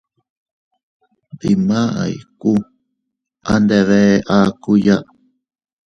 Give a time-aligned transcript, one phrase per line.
[1.39, 2.61] Dimay kuu
[3.51, 4.01] a ndebe
[4.37, 4.97] akuya.